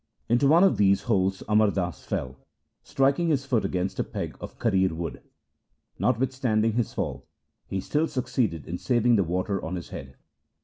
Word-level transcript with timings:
Into 0.27 0.47
one 0.47 0.63
of 0.63 0.77
these 0.77 1.03
holes 1.03 1.43
Amar 1.47 1.69
Das 1.69 2.03
fell, 2.03 2.39
striking 2.81 3.27
his 3.27 3.45
foot 3.45 3.63
against 3.63 3.99
a 3.99 4.03
peg 4.03 4.35
of 4.39 4.57
karir 4.57 4.87
1 4.89 4.97
wood. 4.97 5.21
Notwithstanding 5.99 6.73
his 6.73 6.91
fall 6.91 7.27
he 7.67 7.79
still 7.79 8.07
succeeded 8.07 8.65
in 8.65 8.79
saving 8.79 9.15
the 9.15 9.23
water 9.23 9.63
on 9.63 9.75
his 9.75 9.89
head. 9.89 10.15